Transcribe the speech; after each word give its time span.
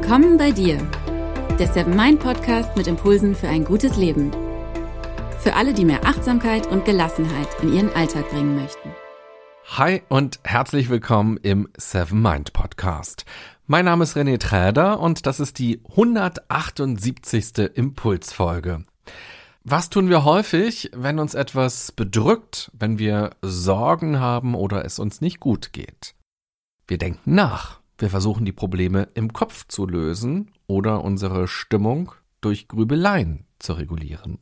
Willkommen 0.00 0.36
bei 0.38 0.52
dir, 0.52 0.78
der 1.58 1.66
Seven 1.66 1.96
Mind 1.96 2.20
Podcast 2.20 2.76
mit 2.76 2.86
Impulsen 2.86 3.34
für 3.34 3.48
ein 3.48 3.64
gutes 3.64 3.96
Leben. 3.96 4.30
Für 5.40 5.54
alle, 5.54 5.74
die 5.74 5.84
mehr 5.84 6.06
Achtsamkeit 6.06 6.68
und 6.68 6.84
Gelassenheit 6.84 7.48
in 7.62 7.74
ihren 7.74 7.92
Alltag 7.94 8.30
bringen 8.30 8.54
möchten. 8.54 8.94
Hi 9.76 10.02
und 10.08 10.38
herzlich 10.44 10.88
willkommen 10.88 11.36
im 11.38 11.68
Seven 11.76 12.22
Mind 12.22 12.52
Podcast. 12.52 13.24
Mein 13.66 13.86
Name 13.86 14.04
ist 14.04 14.16
René 14.16 14.38
Träder 14.38 15.00
und 15.00 15.26
das 15.26 15.40
ist 15.40 15.58
die 15.58 15.82
178. 15.90 17.72
Impulsfolge. 17.74 18.84
Was 19.64 19.90
tun 19.90 20.08
wir 20.08 20.24
häufig, 20.24 20.92
wenn 20.94 21.18
uns 21.18 21.34
etwas 21.34 21.90
bedrückt, 21.90 22.70
wenn 22.72 23.00
wir 23.00 23.30
Sorgen 23.42 24.20
haben 24.20 24.54
oder 24.54 24.84
es 24.84 25.00
uns 25.00 25.20
nicht 25.20 25.40
gut 25.40 25.72
geht? 25.72 26.14
Wir 26.86 26.98
denken 26.98 27.34
nach. 27.34 27.77
Wir 27.98 28.10
versuchen 28.10 28.44
die 28.44 28.52
Probleme 28.52 29.08
im 29.14 29.32
Kopf 29.32 29.66
zu 29.66 29.86
lösen 29.86 30.52
oder 30.68 31.02
unsere 31.02 31.48
Stimmung 31.48 32.12
durch 32.40 32.68
Grübeleien 32.68 33.44
zu 33.58 33.72
regulieren. 33.72 34.38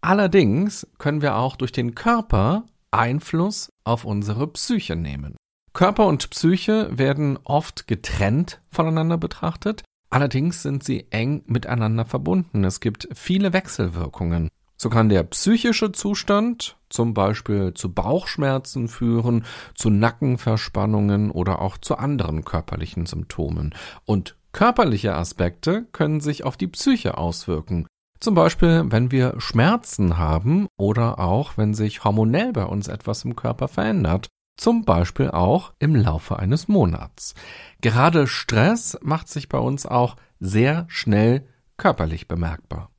Allerdings 0.00 0.86
können 0.98 1.22
wir 1.22 1.36
auch 1.36 1.56
durch 1.56 1.70
den 1.70 1.94
Körper 1.94 2.64
Einfluss 2.90 3.72
auf 3.84 4.04
unsere 4.04 4.48
Psyche 4.48 4.96
nehmen. 4.96 5.36
Körper 5.72 6.06
und 6.06 6.30
Psyche 6.30 6.88
werden 6.90 7.38
oft 7.44 7.86
getrennt 7.86 8.60
voneinander 8.70 9.18
betrachtet, 9.18 9.84
allerdings 10.08 10.62
sind 10.62 10.82
sie 10.82 11.06
eng 11.10 11.44
miteinander 11.46 12.04
verbunden. 12.04 12.64
Es 12.64 12.80
gibt 12.80 13.08
viele 13.14 13.52
Wechselwirkungen. 13.52 14.48
So 14.82 14.88
kann 14.88 15.10
der 15.10 15.24
psychische 15.24 15.92
Zustand 15.92 16.78
zum 16.88 17.12
Beispiel 17.12 17.74
zu 17.74 17.92
Bauchschmerzen 17.92 18.88
führen, 18.88 19.44
zu 19.74 19.90
Nackenverspannungen 19.90 21.30
oder 21.30 21.60
auch 21.60 21.76
zu 21.76 21.98
anderen 21.98 22.46
körperlichen 22.46 23.04
Symptomen. 23.04 23.74
Und 24.06 24.36
körperliche 24.52 25.14
Aspekte 25.14 25.86
können 25.92 26.22
sich 26.22 26.44
auf 26.44 26.56
die 26.56 26.66
Psyche 26.66 27.18
auswirken. 27.18 27.86
Zum 28.20 28.34
Beispiel, 28.34 28.84
wenn 28.86 29.10
wir 29.10 29.34
Schmerzen 29.36 30.16
haben 30.16 30.66
oder 30.78 31.18
auch, 31.18 31.58
wenn 31.58 31.74
sich 31.74 32.02
hormonell 32.02 32.54
bei 32.54 32.64
uns 32.64 32.88
etwas 32.88 33.22
im 33.26 33.36
Körper 33.36 33.68
verändert. 33.68 34.28
Zum 34.56 34.86
Beispiel 34.86 35.30
auch 35.30 35.74
im 35.78 35.94
Laufe 35.94 36.38
eines 36.38 36.68
Monats. 36.68 37.34
Gerade 37.82 38.26
Stress 38.26 38.98
macht 39.02 39.28
sich 39.28 39.50
bei 39.50 39.58
uns 39.58 39.84
auch 39.84 40.16
sehr 40.38 40.86
schnell 40.88 41.46
körperlich 41.76 42.28
bemerkbar. 42.28 42.90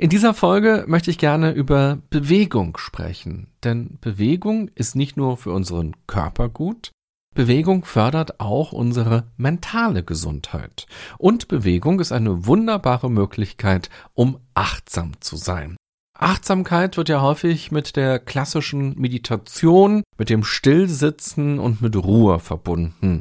In 0.00 0.08
dieser 0.08 0.32
Folge 0.32 0.86
möchte 0.88 1.10
ich 1.10 1.18
gerne 1.18 1.52
über 1.52 1.98
Bewegung 2.08 2.78
sprechen, 2.78 3.48
denn 3.62 3.98
Bewegung 4.00 4.70
ist 4.74 4.96
nicht 4.96 5.18
nur 5.18 5.36
für 5.36 5.52
unseren 5.52 5.94
Körper 6.06 6.48
gut, 6.48 6.90
Bewegung 7.34 7.84
fördert 7.84 8.40
auch 8.40 8.72
unsere 8.72 9.24
mentale 9.36 10.02
Gesundheit. 10.02 10.86
Und 11.18 11.48
Bewegung 11.48 12.00
ist 12.00 12.12
eine 12.12 12.46
wunderbare 12.46 13.10
Möglichkeit, 13.10 13.90
um 14.14 14.38
achtsam 14.54 15.20
zu 15.20 15.36
sein. 15.36 15.76
Achtsamkeit 16.18 16.96
wird 16.96 17.10
ja 17.10 17.20
häufig 17.20 17.70
mit 17.70 17.94
der 17.94 18.18
klassischen 18.18 18.98
Meditation, 18.98 20.02
mit 20.16 20.30
dem 20.30 20.44
Stillsitzen 20.44 21.58
und 21.58 21.82
mit 21.82 21.94
Ruhe 21.94 22.38
verbunden. 22.38 23.20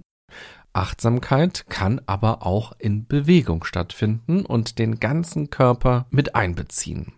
Achtsamkeit 0.74 1.66
kann 1.70 2.02
aber 2.06 2.46
auch 2.46 2.74
in 2.78 3.08
Bewegung 3.08 3.64
stattfinden 3.64 4.46
und 4.46 4.80
den 4.80 5.00
ganzen 5.00 5.50
Körper 5.50 6.06
mit 6.10 6.36
einbeziehen. 6.36 7.14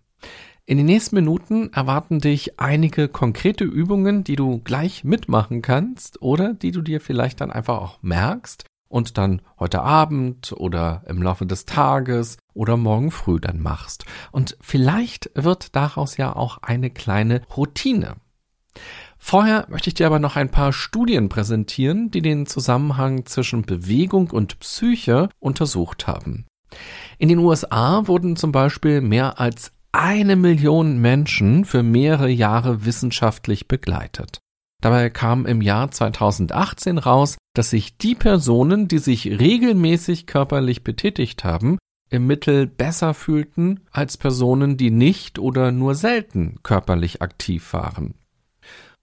In 0.66 0.78
den 0.78 0.86
nächsten 0.86 1.16
Minuten 1.16 1.74
erwarten 1.74 2.20
dich 2.20 2.60
einige 2.60 3.08
konkrete 3.08 3.64
Übungen, 3.64 4.24
die 4.24 4.36
du 4.36 4.60
gleich 4.60 5.04
mitmachen 5.04 5.62
kannst 5.62 6.22
oder 6.22 6.54
die 6.54 6.72
du 6.72 6.82
dir 6.82 7.02
vielleicht 7.02 7.42
dann 7.42 7.52
einfach 7.52 7.78
auch 7.82 8.00
merkst 8.02 8.66
und 8.88 9.18
dann 9.18 9.42
heute 9.60 9.82
Abend 9.82 10.54
oder 10.54 11.04
im 11.08 11.22
Laufe 11.22 11.46
des 11.46 11.66
Tages 11.66 12.38
oder 12.54 12.78
morgen 12.78 13.12
früh 13.12 13.40
dann 13.40 13.60
machst. 13.60 14.06
Und 14.32 14.58
vielleicht 14.62 15.32
wird 15.34 15.76
daraus 15.76 16.18
ja 16.18 16.36
auch 16.36 16.60
eine 16.62 16.90
kleine 16.90 17.42
Routine. 17.58 18.18
Vorher 19.18 19.68
möchte 19.70 19.90
ich 19.90 19.94
dir 19.94 20.08
aber 20.08 20.20
noch 20.20 20.36
ein 20.36 20.50
paar 20.50 20.74
Studien 20.74 21.30
präsentieren, 21.30 22.10
die 22.12 22.22
den 22.22 22.46
Zusammenhang 22.48 23.26
zwischen 23.26 23.62
Bewegung 23.62 24.32
und 24.32 24.60
Psyche 24.60 25.30
untersucht 25.40 26.08
haben. 26.08 26.46
In 27.18 27.30
den 27.30 27.40
USA 27.40 28.08
wurden 28.08 28.36
zum 28.36 28.52
Beispiel 28.52 29.02
mehr 29.02 29.40
als 29.40 29.74
eine 29.92 30.36
Million 30.36 31.00
Menschen 31.00 31.66
für 31.66 31.84
mehrere 31.84 32.30
Jahre 32.30 32.86
wissenschaftlich 32.86 33.68
begleitet. 33.68 34.40
Dabei 34.82 35.10
kam 35.12 35.46
im 35.46 35.62
Jahr 35.62 35.92
2018 35.92 36.98
raus, 36.98 37.38
dass 37.54 37.70
sich 37.70 37.98
die 37.98 38.16
Personen, 38.16 38.88
die 38.88 38.98
sich 38.98 39.28
regelmäßig 39.28 40.26
körperlich 40.26 40.84
betätigt 40.84 41.44
haben, 41.44 41.78
im 42.10 42.26
Mittel 42.26 42.68
besser 42.68 43.14
fühlten 43.14 43.82
als 43.92 44.18
Personen, 44.18 44.78
die 44.78 44.92
nicht 44.92 45.40
oder 45.40 45.72
nur 45.72 45.94
selten 45.96 46.56
körperlich 46.64 47.22
aktiv 47.22 47.74
waren. 47.74 48.16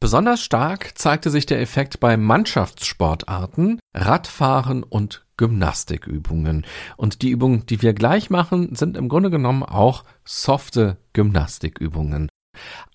Besonders 0.00 0.42
stark 0.42 0.96
zeigte 0.96 1.28
sich 1.28 1.44
der 1.46 1.60
Effekt 1.60 1.98
bei 1.98 2.16
Mannschaftssportarten, 2.16 3.80
Radfahren 3.94 4.84
und 4.84 5.26
Gymnastikübungen. 5.36 6.64
Und 6.96 7.22
die 7.22 7.30
Übungen, 7.30 7.66
die 7.66 7.82
wir 7.82 7.94
gleich 7.94 8.30
machen, 8.30 8.76
sind 8.76 8.96
im 8.96 9.08
Grunde 9.08 9.30
genommen 9.30 9.64
auch 9.64 10.04
softe 10.24 10.98
Gymnastikübungen. 11.14 12.28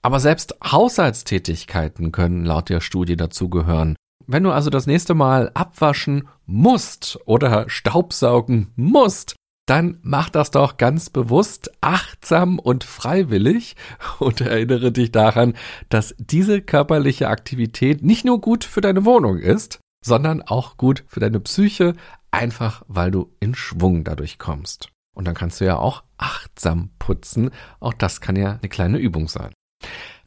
Aber 0.01 0.19
selbst 0.19 0.55
Haushaltstätigkeiten 0.63 2.13
können 2.13 2.45
laut 2.45 2.69
der 2.69 2.79
Studie 2.79 3.17
dazugehören. 3.17 3.95
Wenn 4.25 4.43
du 4.43 4.51
also 4.51 4.69
das 4.69 4.87
nächste 4.87 5.13
Mal 5.13 5.51
abwaschen 5.53 6.27
musst 6.45 7.19
oder 7.25 7.69
Staubsaugen 7.69 8.71
musst, 8.75 9.35
dann 9.65 9.99
mach 10.01 10.29
das 10.29 10.51
doch 10.51 10.77
ganz 10.77 11.09
bewusst, 11.09 11.71
achtsam 11.81 12.59
und 12.59 12.83
freiwillig 12.83 13.75
und 14.19 14.41
erinnere 14.41 14.91
dich 14.91 15.11
daran, 15.11 15.53
dass 15.89 16.15
diese 16.17 16.61
körperliche 16.61 17.29
Aktivität 17.29 18.03
nicht 18.03 18.25
nur 18.25 18.41
gut 18.41 18.63
für 18.63 18.81
deine 18.81 19.05
Wohnung 19.05 19.37
ist, 19.37 19.79
sondern 20.03 20.41
auch 20.41 20.77
gut 20.77 21.03
für 21.07 21.19
deine 21.19 21.39
Psyche, 21.39 21.95
einfach 22.31 22.83
weil 22.87 23.11
du 23.11 23.33
in 23.39 23.55
Schwung 23.55 24.03
dadurch 24.03 24.37
kommst. 24.37 24.89
Und 25.15 25.25
dann 25.25 25.35
kannst 25.35 25.61
du 25.61 25.65
ja 25.65 25.77
auch 25.77 26.03
achtsam 26.17 26.89
putzen. 26.99 27.51
Auch 27.79 27.93
das 27.93 28.19
kann 28.19 28.35
ja 28.35 28.57
eine 28.59 28.69
kleine 28.69 28.97
Übung 28.97 29.27
sein. 29.27 29.53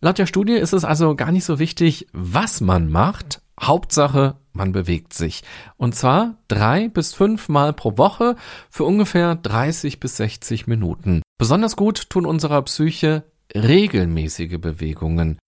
Laut 0.00 0.18
der 0.18 0.26
Studie 0.26 0.54
ist 0.54 0.72
es 0.72 0.84
also 0.84 1.16
gar 1.16 1.32
nicht 1.32 1.44
so 1.44 1.58
wichtig, 1.58 2.06
was 2.12 2.60
man 2.60 2.90
macht. 2.90 3.42
Hauptsache, 3.60 4.36
man 4.52 4.72
bewegt 4.72 5.12
sich. 5.12 5.42
Und 5.76 5.94
zwar 5.94 6.36
drei 6.48 6.88
bis 6.88 7.14
fünf 7.14 7.48
Mal 7.48 7.72
pro 7.72 7.98
Woche 7.98 8.36
für 8.70 8.84
ungefähr 8.84 9.34
30 9.34 10.00
bis 10.00 10.16
60 10.16 10.66
Minuten. 10.66 11.22
Besonders 11.38 11.76
gut 11.76 12.10
tun 12.10 12.26
unserer 12.26 12.62
Psyche 12.62 13.24
regelmäßige 13.54 14.58
Bewegungen. 14.58 15.38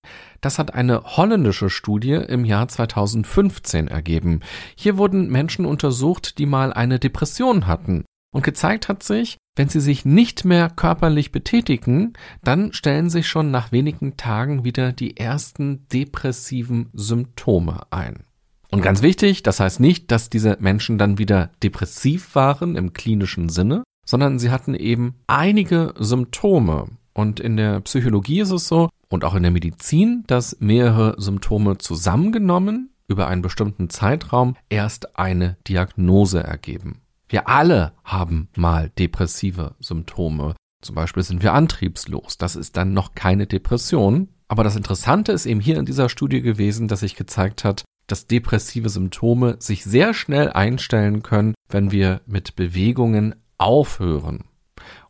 Das 0.41 0.59
hat 0.59 0.75
eine 0.75 1.03
holländische 1.17 1.69
Studie 1.69 2.13
im 2.13 2.45
Jahr 2.45 2.69
2015 2.69 3.89
ergeben. 3.89 4.41
Hier 4.77 4.97
wurden 4.97 5.29
Menschen 5.29 5.67
untersucht, 5.67 6.39
die 6.39 6.47
mal 6.47 6.73
eine 6.73 6.99
Depression 6.99 7.67
hatten. 7.67 8.05
Und 8.31 8.44
gezeigt 8.44 8.89
hat 8.89 9.03
sich, 9.03 9.39
wenn 9.56 9.69
sie 9.69 9.81
sich 9.81 10.05
nicht 10.05 10.44
mehr 10.44 10.71
körperlich 10.71 11.33
betätigen, 11.33 12.12
dann 12.44 12.72
stellen 12.72 13.11
sich 13.11 13.27
schon 13.27 13.50
nach 13.50 13.72
wenigen 13.72 14.16
Tagen 14.16 14.65
wieder 14.65 14.93
die 14.93 15.16
ersten 15.16 15.89
depressiven 15.89 16.91
Symptome 16.93 17.81
ein. 17.91 18.25
Und 18.71 18.83
ganz 18.83 19.03
wichtig, 19.03 19.43
das 19.43 19.61
heißt 19.61 19.81
nicht, 19.81 20.11
dass 20.11 20.28
diese 20.28 20.59
Menschen 20.61 20.99
dann 20.99 21.19
wieder 21.19 21.50
depressiv 21.62 22.34
waren 22.34 22.77
im 22.77 22.93
klinischen 22.93 23.49
Sinne, 23.49 23.83
sondern 24.06 24.39
sie 24.39 24.51
hatten 24.51 24.75
eben 24.75 25.16
einige 25.27 25.95
Symptome. 25.98 26.86
Und 27.15 27.41
in 27.41 27.57
der 27.57 27.80
Psychologie 27.80 28.41
ist 28.41 28.53
es 28.53 28.69
so, 28.69 28.91
und 29.09 29.25
auch 29.25 29.34
in 29.34 29.42
der 29.42 29.53
Medizin, 29.53 30.25
dass 30.27 30.59
mehrere 30.60 31.21
Symptome 31.21 31.78
zusammengenommen 31.78 32.91
über 33.09 33.27
einen 33.27 33.42
bestimmten 33.42 33.89
Zeitraum 33.89 34.54
erst 34.69 35.19
eine 35.19 35.57
Diagnose 35.66 36.45
ergeben. 36.45 37.01
Wir 37.28 37.48
alle 37.48 37.92
haben 38.04 38.48
mal 38.57 38.91
depressive 38.98 39.75
Symptome. 39.80 40.54
Zum 40.80 40.95
Beispiel 40.95 41.22
sind 41.22 41.42
wir 41.42 41.53
antriebslos. 41.53 42.39
Das 42.39 42.57
ist 42.57 42.77
dann 42.77 42.95
noch 42.95 43.15
keine 43.15 43.47
Depression. 43.47 44.28
Aber 44.48 44.65
das 44.65 44.77
Interessante 44.77 45.33
ist 45.33 45.45
eben 45.45 45.60
hier 45.60 45.78
in 45.78 45.84
dieser 45.84 46.09
Studie 46.09 46.41
gewesen, 46.41 46.89
dass 46.89 47.01
sich 47.01 47.16
gezeigt 47.16 47.65
hat, 47.65 47.84
dass 48.07 48.27
depressive 48.27 48.89
Symptome 48.89 49.57
sich 49.59 49.84
sehr 49.84 50.15
schnell 50.15 50.51
einstellen 50.51 51.22
können, 51.22 51.54
wenn 51.69 51.91
wir 51.91 52.22
mit 52.27 52.57
Bewegungen 52.57 53.34
aufhören. 53.59 54.45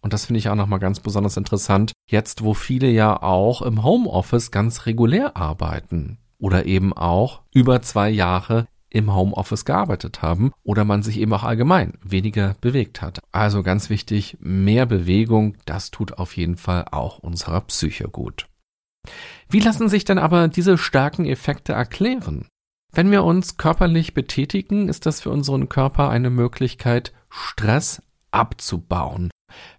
Und 0.01 0.13
das 0.13 0.27
finde 0.27 0.39
ich 0.39 0.49
auch 0.49 0.57
nochmal 0.57 0.81
ganz 0.81 0.99
besonders 0.99 1.37
interessant, 1.37 1.93
jetzt 2.09 2.43
wo 2.43 2.55
viele 2.55 2.89
ja 2.89 3.23
auch 3.23 3.63
im 3.63 3.85
Homeoffice 3.85 4.51
ganz 4.51 4.87
regulär 4.87 5.37
arbeiten 5.37 6.19
oder 6.39 6.67
eben 6.67 6.93
auch 6.93 7.43
über 7.53 7.83
zwei 7.83 8.11
Jahre 8.11 8.67
im 8.91 9.15
Homeoffice 9.15 9.65
gearbeitet 9.65 10.23
haben 10.23 10.53
oder 10.63 10.85
man 10.85 11.03
sich 11.03 11.19
eben 11.19 11.33
auch 11.33 11.45
allgemein 11.45 11.95
weniger 12.03 12.55
bewegt 12.61 13.03
hat. 13.03 13.21
Also 13.33 13.63
ganz 13.63 13.91
wichtig, 13.91 14.37
mehr 14.41 14.87
Bewegung, 14.87 15.57
das 15.67 15.91
tut 15.91 16.15
auf 16.19 16.37
jeden 16.37 16.57
Fall 16.57 16.87
auch 16.91 17.19
unserer 17.19 17.61
Psyche 17.63 18.09
gut. 18.09 18.47
Wie 19.49 19.61
lassen 19.61 19.89
sich 19.89 20.05
denn 20.05 20.19
aber 20.19 20.49
diese 20.49 20.79
starken 20.79 21.25
Effekte 21.25 21.73
erklären? 21.73 22.47
Wenn 22.93 23.11
wir 23.11 23.25
uns 23.25 23.57
körperlich 23.57 24.15
betätigen, 24.15 24.89
ist 24.89 25.07
das 25.07 25.21
für 25.21 25.31
unseren 25.31 25.69
Körper 25.69 26.09
eine 26.09 26.31
Möglichkeit, 26.31 27.13
Stress 27.29 28.03
abzubauen. 28.31 29.31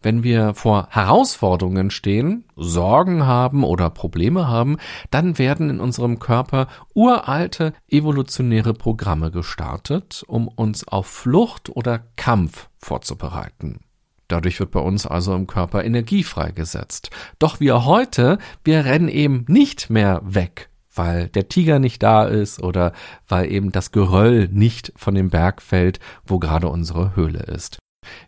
Wenn 0.01 0.23
wir 0.23 0.53
vor 0.53 0.87
Herausforderungen 0.89 1.91
stehen, 1.91 2.45
Sorgen 2.55 3.25
haben 3.25 3.63
oder 3.63 3.89
Probleme 3.89 4.47
haben, 4.47 4.77
dann 5.11 5.37
werden 5.37 5.69
in 5.69 5.79
unserem 5.79 6.19
Körper 6.19 6.67
uralte 6.93 7.73
evolutionäre 7.87 8.73
Programme 8.73 9.31
gestartet, 9.31 10.23
um 10.27 10.47
uns 10.47 10.87
auf 10.87 11.07
Flucht 11.07 11.69
oder 11.69 12.03
Kampf 12.15 12.69
vorzubereiten. 12.77 13.81
Dadurch 14.29 14.59
wird 14.59 14.71
bei 14.71 14.79
uns 14.79 15.07
also 15.07 15.35
im 15.35 15.47
Körper 15.47 15.83
Energie 15.83 16.23
freigesetzt. 16.23 17.09
Doch 17.39 17.59
wir 17.59 17.85
heute, 17.85 18.37
wir 18.63 18.85
rennen 18.85 19.09
eben 19.09 19.43
nicht 19.47 19.89
mehr 19.89 20.21
weg, 20.23 20.69
weil 20.93 21.29
der 21.29 21.49
Tiger 21.49 21.79
nicht 21.79 22.03
da 22.03 22.25
ist 22.25 22.61
oder 22.61 22.93
weil 23.27 23.51
eben 23.51 23.71
das 23.71 23.91
Geröll 23.91 24.47
nicht 24.51 24.93
von 24.95 25.15
dem 25.15 25.29
Berg 25.29 25.61
fällt, 25.61 25.99
wo 26.25 26.37
gerade 26.37 26.69
unsere 26.69 27.15
Höhle 27.15 27.39
ist. 27.39 27.79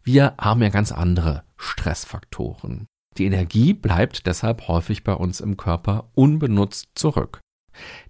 Wir 0.04 0.36
haben 0.40 0.62
ja 0.62 0.70
ganz 0.70 0.92
andere 0.92 1.44
Stressfaktoren. 1.58 2.88
Die 3.18 3.26
Energie 3.26 3.74
bleibt 3.74 4.26
deshalb 4.26 4.68
häufig 4.68 5.04
bei 5.04 5.14
uns 5.14 5.42
im 5.42 5.58
Körper 5.58 6.10
unbenutzt 6.14 6.90
zurück. 6.96 7.40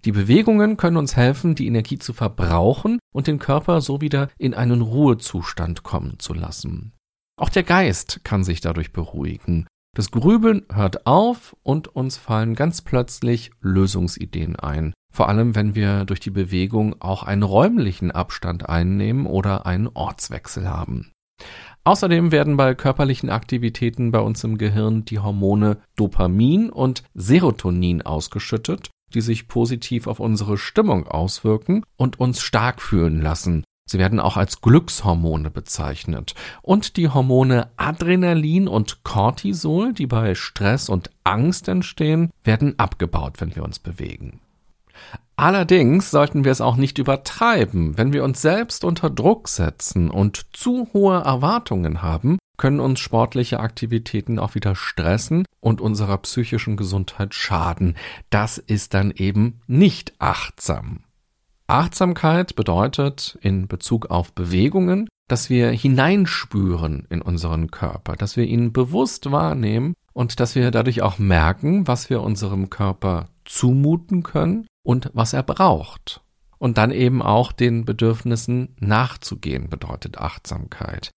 Die 0.04 0.12
Bewegungen 0.12 0.76
können 0.76 0.96
uns 0.96 1.16
helfen, 1.16 1.54
die 1.54 1.66
Energie 1.66 1.98
zu 1.98 2.12
verbrauchen 2.12 2.98
und 3.12 3.26
den 3.26 3.38
Körper 3.38 3.80
so 3.80 4.00
wieder 4.00 4.28
in 4.38 4.54
einen 4.54 4.80
Ruhezustand 4.80 5.82
kommen 5.82 6.18
zu 6.18 6.34
lassen. 6.34 6.92
Auch 7.36 7.48
der 7.48 7.62
Geist 7.62 8.24
kann 8.24 8.44
sich 8.44 8.60
dadurch 8.60 8.92
beruhigen. 8.92 9.66
Das 9.94 10.10
Grübeln 10.10 10.64
hört 10.72 11.06
auf 11.06 11.54
und 11.62 11.88
uns 11.88 12.16
fallen 12.16 12.54
ganz 12.54 12.80
plötzlich 12.82 13.50
Lösungsideen 13.60 14.56
ein. 14.56 14.94
Vor 15.12 15.28
allem, 15.28 15.54
wenn 15.54 15.74
wir 15.74 16.06
durch 16.06 16.20
die 16.20 16.30
Bewegung 16.30 17.00
auch 17.00 17.22
einen 17.24 17.42
räumlichen 17.42 18.10
Abstand 18.10 18.68
einnehmen 18.68 19.26
oder 19.26 19.66
einen 19.66 19.88
Ortswechsel 19.88 20.68
haben. 20.68 21.11
Außerdem 21.84 22.30
werden 22.30 22.56
bei 22.56 22.74
körperlichen 22.74 23.28
Aktivitäten 23.28 24.12
bei 24.12 24.20
uns 24.20 24.44
im 24.44 24.56
Gehirn 24.56 25.04
die 25.04 25.18
Hormone 25.18 25.78
Dopamin 25.96 26.70
und 26.70 27.02
Serotonin 27.14 28.02
ausgeschüttet, 28.02 28.90
die 29.14 29.20
sich 29.20 29.48
positiv 29.48 30.06
auf 30.06 30.20
unsere 30.20 30.58
Stimmung 30.58 31.08
auswirken 31.08 31.84
und 31.96 32.20
uns 32.20 32.40
stark 32.40 32.80
fühlen 32.80 33.20
lassen. 33.20 33.64
Sie 33.90 33.98
werden 33.98 34.20
auch 34.20 34.36
als 34.36 34.60
Glückshormone 34.60 35.50
bezeichnet. 35.50 36.34
Und 36.62 36.96
die 36.96 37.08
Hormone 37.08 37.68
Adrenalin 37.76 38.68
und 38.68 39.02
Cortisol, 39.02 39.92
die 39.92 40.06
bei 40.06 40.36
Stress 40.36 40.88
und 40.88 41.10
Angst 41.24 41.66
entstehen, 41.66 42.30
werden 42.44 42.78
abgebaut, 42.78 43.40
wenn 43.40 43.56
wir 43.56 43.64
uns 43.64 43.80
bewegen. 43.80 44.40
Allerdings 45.36 46.10
sollten 46.10 46.44
wir 46.44 46.52
es 46.52 46.60
auch 46.60 46.76
nicht 46.76 46.98
übertreiben. 46.98 47.98
Wenn 47.98 48.12
wir 48.12 48.22
uns 48.22 48.42
selbst 48.42 48.84
unter 48.84 49.10
Druck 49.10 49.48
setzen 49.48 50.10
und 50.10 50.46
zu 50.52 50.88
hohe 50.92 51.16
Erwartungen 51.16 52.02
haben, 52.02 52.38
können 52.58 52.80
uns 52.80 53.00
sportliche 53.00 53.58
Aktivitäten 53.58 54.38
auch 54.38 54.54
wieder 54.54 54.76
stressen 54.76 55.44
und 55.60 55.80
unserer 55.80 56.18
psychischen 56.18 56.76
Gesundheit 56.76 57.34
schaden. 57.34 57.96
Das 58.30 58.58
ist 58.58 58.94
dann 58.94 59.10
eben 59.10 59.60
nicht 59.66 60.12
achtsam. 60.18 61.00
Achtsamkeit 61.66 62.54
bedeutet 62.54 63.38
in 63.40 63.66
Bezug 63.66 64.10
auf 64.10 64.34
Bewegungen, 64.34 65.08
dass 65.28 65.48
wir 65.48 65.70
hineinspüren 65.70 67.06
in 67.08 67.22
unseren 67.22 67.70
Körper, 67.70 68.14
dass 68.16 68.36
wir 68.36 68.44
ihn 68.44 68.72
bewusst 68.72 69.32
wahrnehmen 69.32 69.94
und 70.12 70.38
dass 70.38 70.54
wir 70.54 70.70
dadurch 70.70 71.02
auch 71.02 71.18
merken, 71.18 71.88
was 71.88 72.10
wir 72.10 72.20
unserem 72.20 72.68
Körper 72.68 73.28
zumuten 73.44 74.22
können 74.22 74.66
und 74.82 75.10
was 75.14 75.32
er 75.32 75.42
braucht. 75.42 76.22
Und 76.58 76.78
dann 76.78 76.90
eben 76.90 77.22
auch 77.22 77.52
den 77.52 77.84
Bedürfnissen 77.84 78.76
nachzugehen, 78.78 79.68
bedeutet 79.68 80.18
Achtsamkeit. 80.18 81.10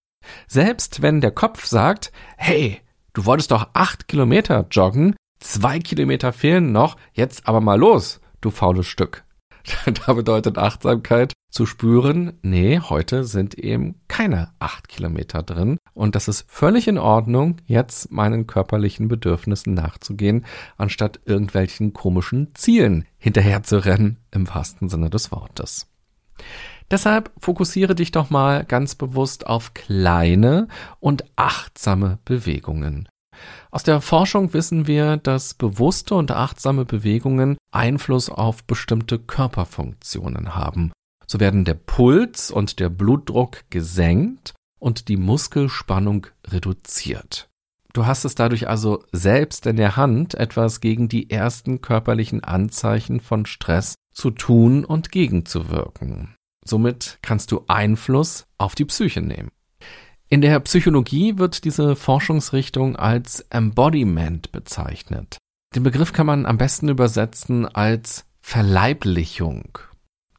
Selbst 0.47 1.01
wenn 1.01 1.21
der 1.21 1.31
Kopf 1.31 1.65
sagt, 1.65 2.11
hey, 2.37 2.81
du 3.13 3.25
wolltest 3.25 3.51
doch 3.51 3.69
acht 3.73 4.07
Kilometer 4.07 4.65
joggen, 4.71 5.15
zwei 5.39 5.79
Kilometer 5.79 6.33
fehlen 6.33 6.71
noch, 6.71 6.97
jetzt 7.13 7.47
aber 7.47 7.61
mal 7.61 7.79
los, 7.79 8.21
du 8.41 8.49
faules 8.49 8.87
Stück. 8.87 9.23
da 10.05 10.13
bedeutet 10.13 10.57
Achtsamkeit 10.57 11.33
zu 11.49 11.65
spüren, 11.65 12.33
nee, 12.41 12.79
heute 12.79 13.23
sind 13.23 13.55
eben 13.55 13.95
keine 14.07 14.49
acht 14.59 14.89
Kilometer 14.89 15.41
drin 15.41 15.77
und 15.93 16.15
das 16.15 16.27
ist 16.27 16.45
völlig 16.51 16.87
in 16.87 16.97
Ordnung, 16.97 17.57
jetzt 17.65 18.11
meinen 18.11 18.45
körperlichen 18.45 19.07
Bedürfnissen 19.07 19.73
nachzugehen, 19.73 20.45
anstatt 20.77 21.21
irgendwelchen 21.25 21.93
komischen 21.93 22.53
Zielen 22.55 23.05
hinterherzurennen, 23.17 24.17
im 24.31 24.49
wahrsten 24.53 24.89
Sinne 24.89 25.09
des 25.09 25.31
Wortes. 25.31 25.87
Deshalb 26.91 27.31
fokussiere 27.39 27.95
dich 27.95 28.11
doch 28.11 28.29
mal 28.29 28.63
ganz 28.65 28.95
bewusst 28.95 29.47
auf 29.47 29.73
kleine 29.73 30.67
und 30.99 31.23
achtsame 31.35 32.19
Bewegungen. 32.25 33.07
Aus 33.71 33.83
der 33.83 34.01
Forschung 34.01 34.53
wissen 34.53 34.87
wir, 34.87 35.17
dass 35.17 35.53
bewusste 35.53 36.15
und 36.15 36.31
achtsame 36.31 36.85
Bewegungen 36.85 37.57
Einfluss 37.71 38.29
auf 38.29 38.63
bestimmte 38.63 39.19
Körperfunktionen 39.19 40.55
haben. 40.55 40.91
So 41.27 41.39
werden 41.39 41.65
der 41.65 41.73
Puls 41.73 42.51
und 42.51 42.79
der 42.79 42.89
Blutdruck 42.89 43.69
gesenkt 43.69 44.53
und 44.79 45.07
die 45.07 45.17
Muskelspannung 45.17 46.27
reduziert. 46.47 47.49
Du 47.93 48.05
hast 48.05 48.25
es 48.25 48.35
dadurch 48.35 48.67
also 48.67 49.03
selbst 49.13 49.65
in 49.65 49.77
der 49.77 49.95
Hand, 49.95 50.35
etwas 50.35 50.81
gegen 50.81 51.07
die 51.07 51.29
ersten 51.29 51.81
körperlichen 51.81 52.43
Anzeichen 52.43 53.21
von 53.21 53.45
Stress 53.45 53.95
zu 54.11 54.31
tun 54.31 54.83
und 54.83 55.11
gegenzuwirken. 55.11 56.35
Somit 56.65 57.19
kannst 57.21 57.51
du 57.51 57.63
Einfluss 57.67 58.47
auf 58.57 58.75
die 58.75 58.85
Psyche 58.85 59.21
nehmen. 59.21 59.49
In 60.27 60.41
der 60.41 60.59
Psychologie 60.61 61.37
wird 61.37 61.65
diese 61.65 61.95
Forschungsrichtung 61.95 62.95
als 62.95 63.41
Embodiment 63.51 64.51
bezeichnet. 64.51 65.37
Den 65.75 65.83
Begriff 65.83 66.13
kann 66.13 66.25
man 66.25 66.45
am 66.45 66.57
besten 66.57 66.89
übersetzen 66.89 67.67
als 67.67 68.25
Verleiblichung. 68.41 69.77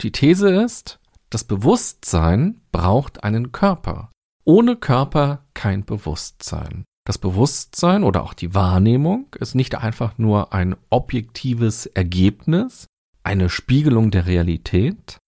Die 0.01 0.11
These 0.11 0.49
ist, 0.51 0.99
das 1.31 1.45
Bewusstsein 1.45 2.61
braucht 2.73 3.23
einen 3.23 3.53
Körper. 3.53 4.11
Ohne 4.45 4.77
Körper 4.77 5.45
kein 5.55 5.85
Bewusstsein. 5.85 6.85
Das 7.05 7.19
Bewusstsein 7.19 8.03
oder 8.03 8.25
auch 8.25 8.35
die 8.35 8.55
Wahrnehmung 8.55 9.27
ist 9.39 9.55
nicht 9.55 9.77
einfach 9.77 10.19
nur 10.19 10.53
ein 10.53 10.75
objektives 10.91 11.87
Ergebnis, 11.87 12.87
eine 13.23 13.49
Spiegelung 13.49 14.11
der 14.11 14.27
Realität, 14.27 15.19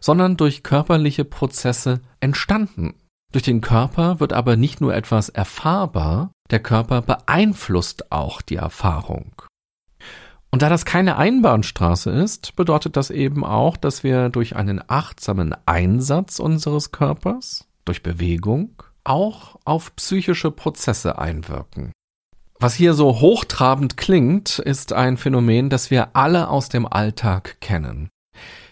sondern 0.00 0.36
durch 0.36 0.62
körperliche 0.62 1.24
Prozesse 1.24 2.02
entstanden. 2.20 2.94
Durch 3.32 3.44
den 3.44 3.62
Körper 3.62 4.20
wird 4.20 4.34
aber 4.34 4.56
nicht 4.56 4.82
nur 4.82 4.94
etwas 4.94 5.30
erfahrbar, 5.30 6.32
der 6.50 6.60
Körper 6.60 7.00
beeinflusst 7.00 8.12
auch 8.12 8.42
die 8.42 8.56
Erfahrung. 8.56 9.32
Und 10.50 10.60
da 10.60 10.68
das 10.68 10.84
keine 10.84 11.16
Einbahnstraße 11.16 12.10
ist, 12.10 12.56
bedeutet 12.56 12.98
das 12.98 13.08
eben 13.08 13.42
auch, 13.42 13.78
dass 13.78 14.04
wir 14.04 14.28
durch 14.28 14.54
einen 14.54 14.82
achtsamen 14.86 15.56
Einsatz 15.64 16.38
unseres 16.38 16.92
Körpers, 16.92 17.66
durch 17.86 18.02
Bewegung, 18.02 18.82
auch 19.02 19.58
auf 19.64 19.96
psychische 19.96 20.50
Prozesse 20.50 21.18
einwirken. 21.18 21.92
Was 22.60 22.74
hier 22.74 22.92
so 22.92 23.20
hochtrabend 23.20 23.96
klingt, 23.96 24.58
ist 24.58 24.92
ein 24.92 25.16
Phänomen, 25.16 25.70
das 25.70 25.90
wir 25.90 26.14
alle 26.14 26.48
aus 26.48 26.68
dem 26.68 26.86
Alltag 26.86 27.56
kennen. 27.60 28.10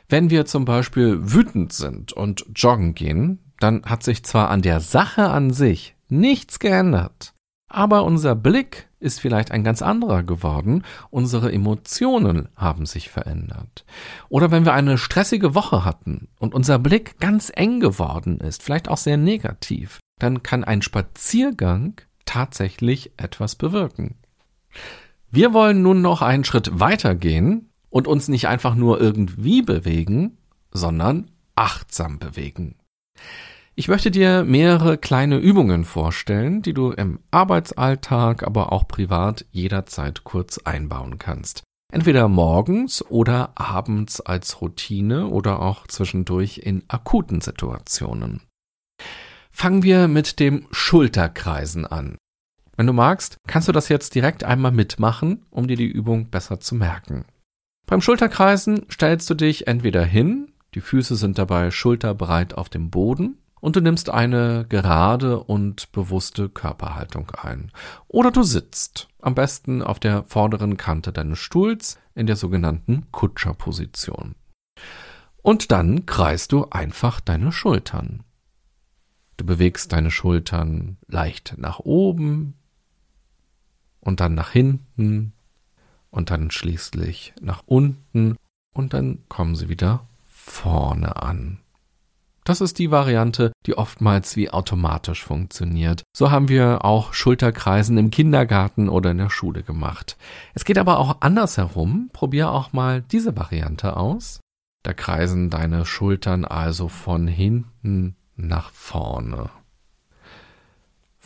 Wenn 0.09 0.29
wir 0.29 0.45
zum 0.45 0.65
Beispiel 0.67 1.19
wütend 1.33 1.73
sind 1.73 2.13
und 2.13 2.45
joggen 2.55 2.95
gehen, 2.95 3.50
dann 3.61 3.83
hat 3.85 4.03
sich 4.03 4.25
zwar 4.25 4.51
an 4.51 4.63
der 4.63 4.81
Sache 4.81 5.29
an 5.31 5.53
sich 5.53 5.95
nichts 6.09 6.59
geändert, 6.59 7.35
aber 7.69 8.05
unser 8.05 8.35
Blick 8.35 8.89
ist 8.99 9.21
vielleicht 9.21 9.53
ein 9.53 9.65
ganz 9.65 9.81
anderer 9.81 10.23
geworden, 10.23 10.85
unsere 11.11 11.53
Emotionen 11.53 12.49
haben 12.57 12.85
sich 12.85 13.09
verändert. 13.09 13.85
Oder 14.29 14.51
wenn 14.51 14.65
wir 14.65 14.75
eine 14.75 14.99
stressige 14.99 15.55
Woche 15.55 15.85
hatten 15.85 16.29
und 16.39 16.55
unser 16.55 16.79
Blick 16.79 17.19
ganz 17.19 17.51
eng 17.55 17.81
geworden 17.81 18.41
ist, 18.41 18.63
vielleicht 18.63 18.89
auch 18.89 18.99
sehr 18.99 19.17
negativ, 19.17 20.01
dann 20.19 20.43
kann 20.43 20.65
ein 20.65 20.83
Spaziergang 20.83 22.01
tatsächlich 22.27 23.13
etwas 23.17 23.55
bewirken. 23.55 24.17
Wir 25.31 25.55
wollen 25.55 25.81
nun 25.81 26.03
noch 26.03 26.23
einen 26.23 26.45
Schritt 26.45 26.81
weitergehen 26.81 27.71
und 27.89 28.09
uns 28.09 28.29
nicht 28.29 28.49
einfach 28.49 28.75
nur 28.75 29.01
irgendwie 29.01 29.63
bewegen, 29.63 30.39
sondern 30.73 31.31
achtsam 31.55 32.19
bewegen. 32.19 32.80
Ich 33.75 33.89
möchte 33.89 34.11
dir 34.11 34.45
mehrere 34.45 34.99
kleine 34.99 35.39
Übungen 35.39 35.85
vorstellen, 35.85 36.61
die 36.61 36.75
du 36.75 36.91
im 36.91 37.21
Arbeitsalltag, 37.31 38.43
aber 38.43 38.73
auch 38.73 38.87
privat 38.87 39.47
jederzeit 39.53 40.25
kurz 40.25 40.59
einbauen 40.59 41.19
kannst. 41.19 41.63
Entweder 41.93 42.29
morgens 42.29 43.05
oder 43.11 43.53
abends 43.55 44.21
als 44.21 44.61
Routine 44.61 45.29
oder 45.29 45.61
auch 45.61 45.87
zwischendurch 45.87 46.59
in 46.59 46.85
akuten 46.89 47.41
Situationen. 47.41 48.43
Fangen 49.51 49.83
wir 49.83 50.09
mit 50.09 50.41
dem 50.41 50.67
Schulterkreisen 50.71 51.87
an. 51.87 52.17
Wenn 52.77 52.87
du 52.87 52.93
magst, 52.93 53.39
kannst 53.47 53.69
du 53.69 53.73
das 53.73 53.89
jetzt 53.89 54.15
direkt 54.15 54.45
einmal 54.45 54.73
mitmachen, 54.73 55.45
um 55.51 55.67
dir 55.67 55.77
die 55.77 55.91
Übung 55.91 56.31
besser 56.31 56.61
zu 56.61 56.75
merken. 56.75 57.25
Beim 57.87 58.01
Schulterkreisen 58.01 58.87
stellst 58.91 59.29
du 59.29 59.35
dich 59.35 59.67
entweder 59.67 60.05
hin 60.05 60.50
Die 60.75 60.81
Füße 60.81 61.17
sind 61.17 61.39
dabei 61.39 61.71
schulterbreit 61.71 62.55
auf 62.55 62.69
dem 62.69 62.91
Boden 62.91 63.39
und 63.61 63.77
du 63.77 63.81
nimmst 63.81 64.09
eine 64.09 64.67
gerade 64.69 65.41
und 65.43 65.93
bewusste 65.93 66.49
Körperhaltung 66.49 67.31
ein. 67.31 67.73
Oder 68.09 68.31
du 68.31 68.43
sitzt, 68.43 69.09
am 69.21 69.35
besten 69.35 69.83
auf 69.83 69.99
der 69.99 70.25
vorderen 70.25 70.77
Kante 70.77 71.13
deines 71.13 71.39
Stuhls 71.39 71.99
in 72.15 72.27
der 72.27 72.37
sogenannten 72.37 73.11
Kutscherposition. 73.13 74.35
Und 75.43 75.73
dann 75.73 76.07
kreist 76.07 76.53
du 76.53 76.67
einfach 76.71 77.21
deine 77.21 77.53
Schultern. 77.53 78.23
Du 79.37 79.45
bewegst 79.45 79.93
deine 79.93 80.11
Schultern 80.11 80.99
leicht 81.07 81.55
nach 81.57 81.81
oben 81.81 82.55
und 84.01 84.21
dann 84.21 84.35
nach 84.35 84.51
hinten 84.51 85.33
und 86.11 86.31
dann 86.31 86.51
schließlich 86.51 87.35
nach 87.41 87.63
unten 87.67 88.37
und 88.75 88.93
dann 88.93 89.27
kommen 89.29 89.57
sie 89.57 89.69
wieder 89.69 90.07
vorne 90.51 91.23
an. 91.23 91.59
Das 92.45 92.61
ist 92.61 92.79
die 92.79 92.91
Variante, 92.91 93.53
die 93.67 93.77
oftmals 93.77 94.35
wie 94.35 94.51
automatisch 94.51 95.23
funktioniert. 95.25 96.03
So 96.17 96.31
haben 96.31 96.49
wir 96.49 96.85
auch 96.85 97.13
Schulterkreisen 97.13 97.99
im 97.99 98.11
Kindergarten 98.11 98.89
oder 98.89 99.11
in 99.11 99.19
der 99.19 99.31
Schule 99.31 99.63
gemacht. 99.63 100.17
Es 100.55 100.65
geht 100.65 100.79
aber 100.79 100.99
auch 100.99 101.19
andersherum. 101.21 102.11
Probier 102.13 102.51
auch 102.51 102.73
mal 102.73 103.03
diese 103.03 103.37
Variante 103.37 103.97
aus. 103.97 104.41
Da 104.83 104.95
kreisen 104.95 105.51
deine 105.51 105.85
Schultern 105.85 106.45
also 106.45 106.89
von 106.89 107.27
hinten 107.27 108.17
nach 108.37 108.71
vorne. 108.71 109.51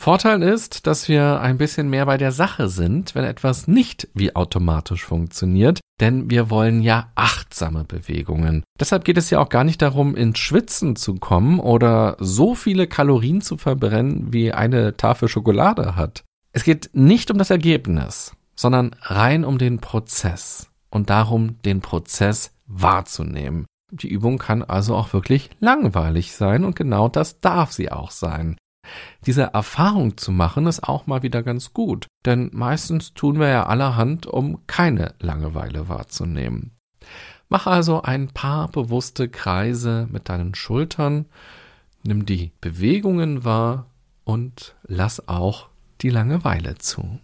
Vorteil 0.05 0.43
ist, 0.43 0.85
dass 0.85 1.09
wir 1.09 1.41
ein 1.41 1.57
bisschen 1.57 1.89
mehr 1.89 2.05
bei 2.05 2.17
der 2.17 2.31
Sache 2.31 2.69
sind, 2.69 3.15
wenn 3.15 3.23
etwas 3.23 3.67
nicht 3.67 4.07
wie 4.13 4.35
automatisch 4.35 5.03
funktioniert, 5.03 5.79
denn 5.99 6.29
wir 6.29 6.51
wollen 6.51 6.83
ja 6.83 7.09
achtsame 7.15 7.85
Bewegungen. 7.85 8.63
Deshalb 8.79 9.03
geht 9.03 9.17
es 9.17 9.31
ja 9.31 9.39
auch 9.39 9.49
gar 9.49 9.63
nicht 9.63 9.81
darum, 9.81 10.15
ins 10.15 10.37
Schwitzen 10.37 10.95
zu 10.95 11.15
kommen 11.15 11.59
oder 11.59 12.17
so 12.19 12.53
viele 12.53 12.85
Kalorien 12.85 13.41
zu 13.41 13.57
verbrennen, 13.57 14.31
wie 14.31 14.53
eine 14.53 14.95
Tafel 14.95 15.27
Schokolade 15.27 15.95
hat. 15.95 16.23
Es 16.53 16.63
geht 16.63 16.91
nicht 16.93 17.31
um 17.31 17.39
das 17.39 17.49
Ergebnis, 17.49 18.35
sondern 18.55 18.91
rein 19.01 19.43
um 19.43 19.57
den 19.57 19.79
Prozess 19.79 20.69
und 20.91 21.09
darum, 21.09 21.59
den 21.63 21.81
Prozess 21.81 22.51
wahrzunehmen. 22.67 23.65
Die 23.89 24.09
Übung 24.09 24.37
kann 24.37 24.61
also 24.61 24.95
auch 24.95 25.13
wirklich 25.13 25.49
langweilig 25.59 26.35
sein 26.35 26.63
und 26.63 26.75
genau 26.75 27.09
das 27.09 27.39
darf 27.39 27.71
sie 27.71 27.91
auch 27.91 28.11
sein. 28.11 28.55
Diese 29.25 29.43
Erfahrung 29.43 30.17
zu 30.17 30.31
machen 30.31 30.67
ist 30.67 30.83
auch 30.83 31.07
mal 31.07 31.23
wieder 31.23 31.43
ganz 31.43 31.73
gut, 31.73 32.07
denn 32.25 32.49
meistens 32.53 33.13
tun 33.13 33.39
wir 33.39 33.49
ja 33.49 33.65
allerhand, 33.65 34.27
um 34.27 34.65
keine 34.67 35.13
Langeweile 35.19 35.89
wahrzunehmen. 35.89 36.71
Mach 37.49 37.67
also 37.67 38.01
ein 38.01 38.29
paar 38.29 38.69
bewusste 38.69 39.29
Kreise 39.29 40.07
mit 40.11 40.29
deinen 40.29 40.55
Schultern, 40.55 41.25
nimm 42.03 42.25
die 42.25 42.51
Bewegungen 42.61 43.43
wahr 43.43 43.87
und 44.23 44.75
lass 44.83 45.27
auch 45.27 45.69
die 46.01 46.09
Langeweile 46.09 46.75
zu. 46.77 47.19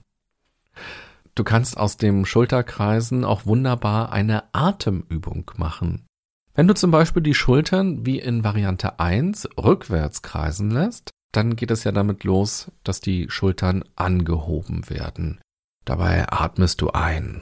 Du 1.34 1.44
kannst 1.44 1.78
aus 1.78 1.98
dem 1.98 2.26
Schulterkreisen 2.26 3.24
auch 3.24 3.46
wunderbar 3.46 4.12
eine 4.12 4.44
Atemübung 4.54 5.50
machen. 5.58 6.06
Wenn 6.54 6.68
du 6.68 6.76
zum 6.76 6.92
Beispiel 6.92 7.24
die 7.24 7.34
Schultern 7.34 8.06
wie 8.06 8.20
in 8.20 8.44
Variante 8.44 9.00
1 9.00 9.50
rückwärts 9.58 10.22
kreisen 10.22 10.70
lässt, 10.70 11.12
dann 11.32 11.56
geht 11.56 11.72
es 11.72 11.84
ja 11.84 11.92
damit 11.92 12.24
los, 12.24 12.72
dass 12.84 13.00
die 13.00 13.30
Schultern 13.30 13.84
angehoben 13.96 14.90
werden. 14.90 15.40
Dabei 15.86 16.32
atmest 16.32 16.82
du 16.82 16.92
ein. 16.92 17.42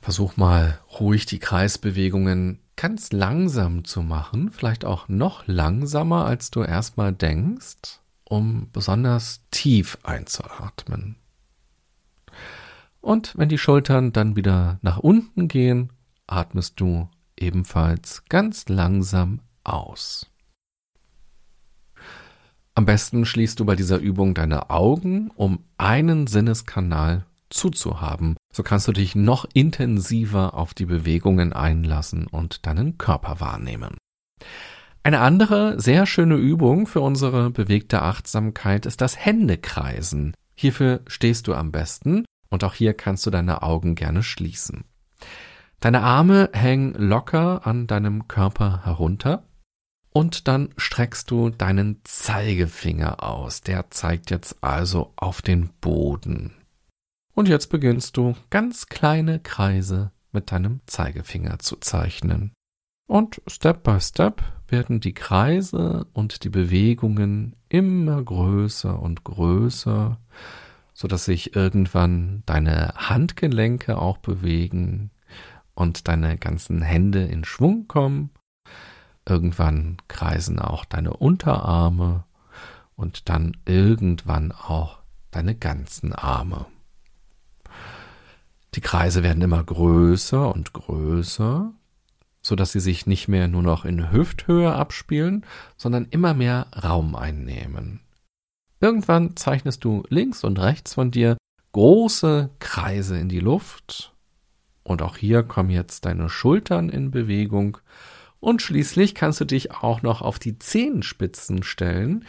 Versuch 0.00 0.36
mal 0.36 0.80
ruhig 0.98 1.26
die 1.26 1.38
Kreisbewegungen 1.38 2.60
ganz 2.76 3.12
langsam 3.12 3.84
zu 3.84 4.02
machen, 4.02 4.50
vielleicht 4.50 4.84
auch 4.84 5.08
noch 5.08 5.46
langsamer, 5.46 6.24
als 6.24 6.50
du 6.50 6.62
erstmal 6.62 7.12
denkst, 7.12 8.00
um 8.24 8.68
besonders 8.72 9.42
tief 9.50 9.98
einzuatmen. 10.02 11.16
Und 13.02 13.36
wenn 13.36 13.48
die 13.48 13.58
Schultern 13.58 14.12
dann 14.12 14.36
wieder 14.36 14.78
nach 14.82 14.98
unten 14.98 15.48
gehen, 15.48 15.92
atmest 16.26 16.80
du 16.80 17.08
ebenfalls 17.36 18.24
ganz 18.28 18.68
langsam 18.68 19.40
aus. 19.64 20.29
Am 22.74 22.86
besten 22.86 23.26
schließt 23.26 23.58
du 23.60 23.64
bei 23.64 23.76
dieser 23.76 23.98
Übung 23.98 24.34
deine 24.34 24.70
Augen, 24.70 25.30
um 25.34 25.64
einen 25.76 26.26
Sinneskanal 26.26 27.26
zuzuhaben. 27.50 28.36
So 28.52 28.62
kannst 28.62 28.88
du 28.88 28.92
dich 28.92 29.14
noch 29.14 29.44
intensiver 29.52 30.54
auf 30.54 30.72
die 30.72 30.86
Bewegungen 30.86 31.52
einlassen 31.52 32.26
und 32.26 32.66
deinen 32.66 32.96
Körper 32.96 33.40
wahrnehmen. 33.40 33.96
Eine 35.02 35.20
andere 35.20 35.80
sehr 35.80 36.06
schöne 36.06 36.36
Übung 36.36 36.86
für 36.86 37.00
unsere 37.00 37.50
bewegte 37.50 38.02
Achtsamkeit 38.02 38.86
ist 38.86 39.00
das 39.00 39.18
Händekreisen. 39.18 40.34
Hierfür 40.54 41.00
stehst 41.06 41.48
du 41.48 41.54
am 41.54 41.72
besten 41.72 42.24
und 42.50 42.64
auch 42.64 42.74
hier 42.74 42.92
kannst 42.94 43.24
du 43.26 43.30
deine 43.30 43.62
Augen 43.62 43.94
gerne 43.94 44.22
schließen. 44.22 44.84
Deine 45.80 46.02
Arme 46.02 46.50
hängen 46.52 46.92
locker 46.92 47.66
an 47.66 47.86
deinem 47.86 48.28
Körper 48.28 48.84
herunter 48.84 49.44
und 50.12 50.48
dann 50.48 50.70
streckst 50.76 51.30
du 51.30 51.50
deinen 51.50 52.00
Zeigefinger 52.04 53.22
aus. 53.22 53.60
Der 53.60 53.90
zeigt 53.90 54.30
jetzt 54.30 54.62
also 54.62 55.12
auf 55.16 55.40
den 55.40 55.70
Boden. 55.80 56.52
Und 57.32 57.48
jetzt 57.48 57.68
beginnst 57.68 58.16
du 58.16 58.34
ganz 58.50 58.86
kleine 58.86 59.38
Kreise 59.38 60.10
mit 60.32 60.52
deinem 60.52 60.80
Zeigefinger 60.86 61.58
zu 61.60 61.76
zeichnen. 61.76 62.52
Und 63.06 63.40
Step 63.46 63.82
by 63.82 64.00
Step 64.00 64.42
werden 64.68 65.00
die 65.00 65.14
Kreise 65.14 66.06
und 66.12 66.44
die 66.44 66.48
Bewegungen 66.48 67.56
immer 67.68 68.22
größer 68.22 69.00
und 69.00 69.24
größer, 69.24 70.20
so 70.92 71.08
dass 71.08 71.24
sich 71.24 71.56
irgendwann 71.56 72.42
deine 72.46 72.94
Handgelenke 72.96 73.98
auch 73.98 74.18
bewegen 74.18 75.10
und 75.74 76.08
deine 76.08 76.36
ganzen 76.36 76.82
Hände 76.82 77.24
in 77.24 77.44
Schwung 77.44 77.88
kommen 77.88 78.30
Irgendwann 79.30 79.98
kreisen 80.08 80.58
auch 80.58 80.84
deine 80.84 81.12
Unterarme 81.12 82.24
und 82.96 83.28
dann 83.28 83.56
irgendwann 83.64 84.50
auch 84.50 84.98
deine 85.30 85.54
ganzen 85.54 86.12
Arme. 86.12 86.66
Die 88.74 88.80
Kreise 88.80 89.22
werden 89.22 89.40
immer 89.40 89.62
größer 89.62 90.52
und 90.52 90.72
größer, 90.72 91.72
so 92.42 92.56
dass 92.56 92.72
sie 92.72 92.80
sich 92.80 93.06
nicht 93.06 93.28
mehr 93.28 93.46
nur 93.46 93.62
noch 93.62 93.84
in 93.84 94.10
Hüfthöhe 94.10 94.74
abspielen, 94.74 95.46
sondern 95.76 96.06
immer 96.10 96.34
mehr 96.34 96.66
Raum 96.82 97.14
einnehmen. 97.14 98.00
Irgendwann 98.80 99.36
zeichnest 99.36 99.84
du 99.84 100.02
links 100.08 100.42
und 100.42 100.58
rechts 100.58 100.94
von 100.94 101.12
dir 101.12 101.36
große 101.70 102.50
Kreise 102.58 103.16
in 103.16 103.28
die 103.28 103.38
Luft, 103.38 104.12
und 104.82 105.02
auch 105.02 105.16
hier 105.16 105.44
kommen 105.44 105.70
jetzt 105.70 106.04
deine 106.04 106.28
Schultern 106.28 106.88
in 106.88 107.12
Bewegung 107.12 107.78
und 108.40 108.62
schließlich 108.62 109.14
kannst 109.14 109.40
du 109.40 109.44
dich 109.44 109.70
auch 109.72 110.02
noch 110.02 110.22
auf 110.22 110.38
die 110.38 110.58
Zehenspitzen 110.58 111.62
stellen. 111.62 112.24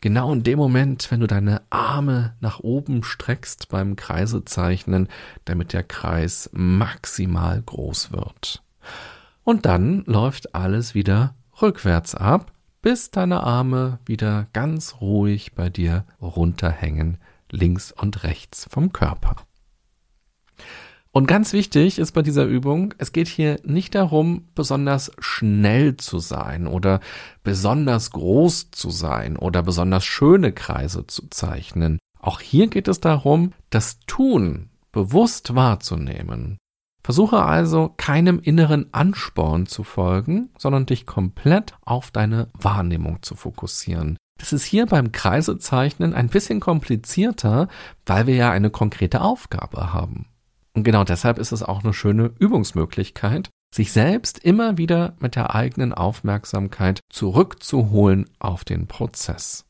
Genau 0.00 0.32
in 0.32 0.42
dem 0.42 0.58
Moment, 0.58 1.10
wenn 1.10 1.20
du 1.20 1.26
deine 1.26 1.62
Arme 1.70 2.34
nach 2.40 2.60
oben 2.60 3.02
streckst 3.02 3.70
beim 3.70 3.96
Kreisezeichnen, 3.96 5.08
damit 5.46 5.72
der 5.72 5.82
Kreis 5.82 6.50
maximal 6.52 7.62
groß 7.62 8.12
wird. 8.12 8.62
Und 9.44 9.64
dann 9.64 10.04
läuft 10.06 10.54
alles 10.54 10.94
wieder 10.94 11.34
rückwärts 11.60 12.14
ab, 12.14 12.52
bis 12.82 13.10
deine 13.10 13.42
Arme 13.42 13.98
wieder 14.04 14.46
ganz 14.52 14.96
ruhig 15.00 15.54
bei 15.54 15.70
dir 15.70 16.04
runterhängen, 16.20 17.16
links 17.50 17.92
und 17.92 18.24
rechts 18.24 18.66
vom 18.70 18.92
Körper. 18.92 19.36
Und 21.16 21.28
ganz 21.28 21.52
wichtig 21.52 22.00
ist 22.00 22.10
bei 22.10 22.22
dieser 22.22 22.44
Übung, 22.44 22.92
es 22.98 23.12
geht 23.12 23.28
hier 23.28 23.60
nicht 23.62 23.94
darum, 23.94 24.48
besonders 24.56 25.12
schnell 25.20 25.96
zu 25.96 26.18
sein 26.18 26.66
oder 26.66 26.98
besonders 27.44 28.10
groß 28.10 28.72
zu 28.72 28.90
sein 28.90 29.36
oder 29.36 29.62
besonders 29.62 30.04
schöne 30.04 30.50
Kreise 30.50 31.06
zu 31.06 31.28
zeichnen. 31.30 32.00
Auch 32.18 32.40
hier 32.40 32.66
geht 32.66 32.88
es 32.88 32.98
darum, 32.98 33.52
das 33.70 34.00
Tun 34.08 34.70
bewusst 34.90 35.54
wahrzunehmen. 35.54 36.58
Versuche 37.04 37.44
also 37.44 37.94
keinem 37.96 38.40
inneren 38.40 38.92
Ansporn 38.92 39.66
zu 39.66 39.84
folgen, 39.84 40.50
sondern 40.58 40.84
dich 40.84 41.06
komplett 41.06 41.74
auf 41.84 42.10
deine 42.10 42.48
Wahrnehmung 42.54 43.22
zu 43.22 43.36
fokussieren. 43.36 44.16
Das 44.40 44.52
ist 44.52 44.64
hier 44.64 44.86
beim 44.86 45.12
Kreisezeichnen 45.12 46.12
ein 46.12 46.26
bisschen 46.26 46.58
komplizierter, 46.58 47.68
weil 48.04 48.26
wir 48.26 48.34
ja 48.34 48.50
eine 48.50 48.70
konkrete 48.70 49.20
Aufgabe 49.20 49.92
haben. 49.92 50.26
Und 50.74 50.82
genau 50.82 51.04
deshalb 51.04 51.38
ist 51.38 51.52
es 51.52 51.62
auch 51.62 51.84
eine 51.84 51.92
schöne 51.92 52.32
Übungsmöglichkeit, 52.38 53.50
sich 53.74 53.92
selbst 53.92 54.38
immer 54.38 54.76
wieder 54.78 55.14
mit 55.18 55.36
der 55.36 55.54
eigenen 55.54 55.92
Aufmerksamkeit 55.92 57.00
zurückzuholen 57.10 58.28
auf 58.38 58.64
den 58.64 58.86
Prozess. 58.86 59.64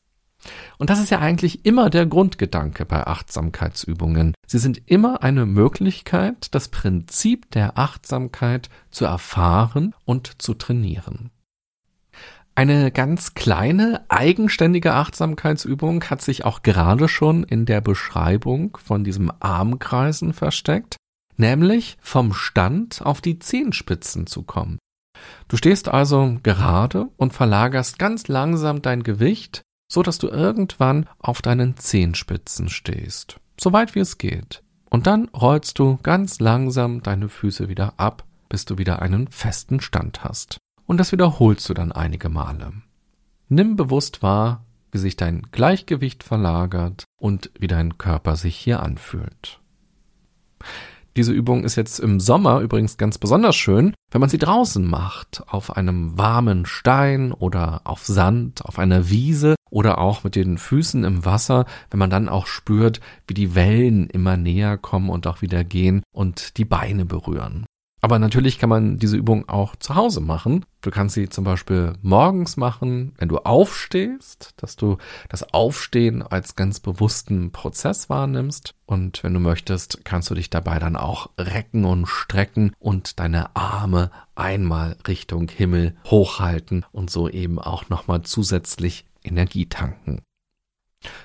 Und 0.77 0.89
das 0.89 0.99
ist 0.99 1.09
ja 1.09 1.19
eigentlich 1.19 1.65
immer 1.65 1.89
der 1.89 2.05
Grundgedanke 2.05 2.85
bei 2.85 3.05
Achtsamkeitsübungen. 3.05 4.33
Sie 4.45 4.59
sind 4.59 4.81
immer 4.85 5.23
eine 5.23 5.45
Möglichkeit, 5.45 6.53
das 6.53 6.67
Prinzip 6.67 7.49
der 7.51 7.77
Achtsamkeit 7.77 8.69
zu 8.91 9.05
erfahren 9.05 9.95
und 10.05 10.41
zu 10.41 10.53
trainieren. 10.53 11.31
Eine 12.57 12.89
ganz 12.89 13.33
kleine, 13.33 14.05
eigenständige 14.07 14.93
Achtsamkeitsübung 14.93 16.05
hat 16.05 16.21
sich 16.21 16.45
auch 16.45 16.63
gerade 16.63 17.09
schon 17.09 17.43
in 17.43 17.65
der 17.65 17.81
Beschreibung 17.81 18.77
von 18.81 19.03
diesem 19.03 19.29
Armkreisen 19.41 20.31
versteckt, 20.31 20.95
nämlich 21.35 21.97
vom 21.99 22.33
Stand 22.33 23.01
auf 23.01 23.19
die 23.19 23.39
Zehenspitzen 23.39 24.25
zu 24.25 24.43
kommen. 24.43 24.79
Du 25.49 25.57
stehst 25.57 25.89
also 25.89 26.37
gerade 26.43 27.09
und 27.17 27.33
verlagerst 27.33 27.99
ganz 27.99 28.29
langsam 28.29 28.81
dein 28.81 29.03
Gewicht, 29.03 29.61
so 29.91 30.01
dass 30.01 30.17
du 30.17 30.29
irgendwann 30.29 31.09
auf 31.19 31.41
deinen 31.41 31.75
Zehenspitzen 31.75 32.69
stehst, 32.69 33.37
so 33.59 33.73
weit 33.73 33.95
wie 33.95 33.99
es 33.99 34.17
geht. 34.17 34.63
Und 34.89 35.07
dann 35.07 35.27
rollst 35.29 35.77
du 35.77 35.99
ganz 36.03 36.39
langsam 36.39 37.03
deine 37.03 37.27
Füße 37.27 37.67
wieder 37.67 37.95
ab, 37.97 38.23
bis 38.47 38.63
du 38.63 38.77
wieder 38.77 39.01
einen 39.01 39.27
festen 39.27 39.81
Stand 39.81 40.23
hast. 40.23 40.57
Und 40.85 40.97
das 40.97 41.11
wiederholst 41.11 41.67
du 41.69 41.73
dann 41.73 41.91
einige 41.91 42.29
Male. 42.29 42.73
Nimm 43.49 43.75
bewusst 43.75 44.21
wahr, 44.21 44.65
wie 44.91 44.97
sich 44.97 45.15
dein 45.15 45.43
Gleichgewicht 45.51 46.23
verlagert 46.23 47.05
und 47.19 47.51
wie 47.59 47.67
dein 47.67 47.97
Körper 47.97 48.35
sich 48.35 48.55
hier 48.55 48.81
anfühlt. 48.81 49.59
Diese 51.15 51.31
Übung 51.31 51.63
ist 51.63 51.77
jetzt 51.77 51.99
im 51.99 52.19
Sommer 52.19 52.59
übrigens 52.59 52.97
ganz 52.97 53.17
besonders 53.17 53.55
schön, 53.55 53.93
wenn 54.11 54.19
man 54.19 54.29
sie 54.29 54.37
draußen 54.37 54.85
macht, 54.85 55.43
auf 55.47 55.75
einem 55.75 56.17
warmen 56.17 56.65
Stein 56.65 57.31
oder 57.31 57.81
auf 57.85 58.05
Sand, 58.05 58.65
auf 58.65 58.79
einer 58.79 59.09
Wiese 59.09 59.55
oder 59.69 59.97
auch 59.97 60.25
mit 60.25 60.35
den 60.35 60.57
Füßen 60.57 61.05
im 61.05 61.23
Wasser, 61.23 61.65
wenn 61.89 61.99
man 61.99 62.09
dann 62.09 62.27
auch 62.27 62.47
spürt, 62.47 62.99
wie 63.27 63.33
die 63.33 63.55
Wellen 63.55 64.09
immer 64.09 64.35
näher 64.35 64.77
kommen 64.77 65.09
und 65.09 65.25
auch 65.25 65.41
wieder 65.41 65.63
gehen 65.63 66.03
und 66.13 66.57
die 66.57 66.65
Beine 66.65 67.05
berühren. 67.05 67.65
Aber 68.05 68.19
natürlich 68.19 68.59
kann 68.59 68.69
man 68.69 68.99
diese 68.99 69.17
Übung 69.17 69.49
auch 69.49 69.75
zu 69.77 69.95
Hause 69.95 70.21
machen. 70.21 70.63
Du 70.81 70.91
kannst 70.91 71.15
sie 71.15 71.27
zum 71.27 71.43
Beispiel 71.43 71.93
morgens 72.03 72.55
machen, 72.55 73.15
wenn 73.17 73.29
du 73.29 73.39
aufstehst, 73.39 74.53
dass 74.57 74.75
du 74.75 74.99
das 75.27 75.55
Aufstehen 75.55 76.21
als 76.21 76.55
ganz 76.55 76.79
bewussten 76.79 77.51
Prozess 77.51 78.07
wahrnimmst. 78.07 78.75
Und 78.85 79.23
wenn 79.23 79.33
du 79.33 79.39
möchtest, 79.39 80.05
kannst 80.05 80.29
du 80.29 80.35
dich 80.35 80.51
dabei 80.51 80.77
dann 80.77 80.95
auch 80.95 81.31
recken 81.39 81.83
und 81.83 82.05
strecken 82.05 82.73
und 82.77 83.19
deine 83.19 83.55
Arme 83.55 84.11
einmal 84.35 84.97
Richtung 85.07 85.49
Himmel 85.49 85.95
hochhalten 86.05 86.85
und 86.91 87.09
so 87.09 87.27
eben 87.27 87.57
auch 87.57 87.89
nochmal 87.89 88.21
zusätzlich 88.21 89.07
Energie 89.23 89.65
tanken. 89.65 90.21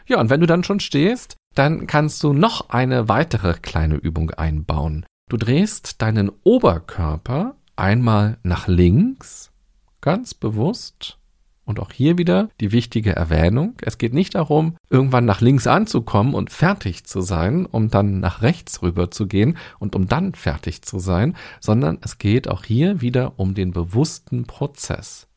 Ja, 0.07 0.19
und 0.19 0.31
wenn 0.31 0.41
du 0.41 0.47
dann 0.47 0.65
schon 0.65 0.81
stehst, 0.81 1.37
dann 1.55 1.87
kannst 1.87 2.23
du 2.23 2.33
noch 2.33 2.71
eine 2.71 3.11
weitere 3.11 3.53
kleine 3.53 3.97
Übung 3.97 4.31
einbauen. 4.31 5.05
Du 5.31 5.37
drehst 5.37 6.03
deinen 6.03 6.33
Oberkörper 6.43 7.55
einmal 7.77 8.39
nach 8.43 8.67
links, 8.67 9.53
ganz 10.01 10.35
bewusst. 10.35 11.19
Und 11.65 11.79
auch 11.79 11.93
hier 11.93 12.19
wieder 12.19 12.49
die 12.61 12.73
wichtige 12.73 13.15
Erwähnung. 13.15 13.75
Es 13.81 13.97
geht 13.97 14.13
nicht 14.13 14.35
darum, 14.35 14.75
irgendwann 14.89 15.27
nach 15.27 15.41
links 15.41 15.69
anzukommen 15.69 16.35
und 16.35 16.51
fertig 16.51 17.05
zu 17.05 17.21
sein, 17.21 17.65
um 17.65 17.91
dann 17.91 18.19
nach 18.19 18.43
rechts 18.43 18.83
rüber 18.83 19.13
zu 19.13 19.29
gehen 19.29 19.57
und 19.79 19.95
um 19.95 20.09
dann 20.09 20.35
fertig 20.35 20.83
zu 20.83 20.99
sein, 20.99 21.37
sondern 21.61 21.99
es 22.03 22.19
geht 22.19 22.49
auch 22.49 22.65
hier 22.65 23.01
wieder 23.01 23.39
um 23.39 23.55
den 23.55 23.71
bewussten 23.71 24.47
Prozess. 24.47 25.29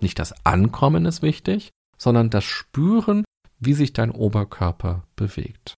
Nicht 0.00 0.18
das 0.18 0.46
Ankommen 0.46 1.04
ist 1.04 1.20
wichtig, 1.20 1.68
sondern 1.98 2.30
das 2.30 2.44
Spüren, 2.44 3.22
wie 3.58 3.74
sich 3.74 3.92
dein 3.92 4.12
Oberkörper 4.12 5.02
bewegt. 5.14 5.74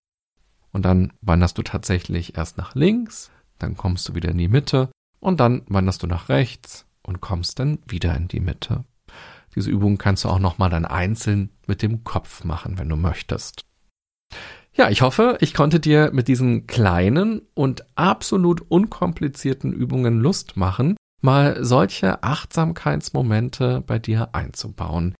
Und 0.71 0.85
dann 0.85 1.13
wanderst 1.23 1.59
du 1.59 1.63
tatsächlich 1.63 2.37
erst 2.37 2.57
nach 2.57 2.77
links, 2.77 3.33
dann 3.59 3.77
kommst 3.77 4.09
du 4.09 4.15
wieder 4.15 4.31
in 4.31 4.39
die 4.39 4.49
Mitte 4.49 4.91
und 5.21 5.41
dann 5.41 5.63
wanderst 5.67 6.03
du 6.03 6.07
nach 6.07 6.29
rechts 6.29 6.87
und 7.03 7.21
kommst 7.21 7.59
dann 7.59 7.79
wieder 7.87 8.15
in 8.17 8.29
die 8.29 8.41
Mitte. 8.41 8.85
Diese 9.55 9.71
Übung 9.71 9.99
kannst 9.99 10.25
du 10.25 10.29
auch 10.29 10.39
nochmal 10.39 10.71
dann 10.71 10.85
einzeln 10.85 11.51
mit 11.67 11.83
dem 11.83 12.05
Kopf 12.05 12.45
machen, 12.45 12.79
wenn 12.79 12.89
du 12.89 12.97
möchtest. 12.97 13.65
Ja, 14.75 14.91
ich 14.91 15.03
hoffe, 15.03 15.39
ich 15.41 15.55
konnte 15.55 15.81
dir 15.81 16.11
mit 16.13 16.29
diesen 16.29 16.67
kleinen 16.69 17.43
und 17.55 17.85
absolut 17.97 18.61
unkomplizierten 18.61 19.73
Übungen 19.73 20.21
Lust 20.21 20.57
machen, 20.57 20.97
mal 21.21 21.65
solche 21.65 22.23
Achtsamkeitsmomente 22.23 23.83
bei 23.85 23.99
dir 23.99 24.35
einzubauen. 24.35 25.15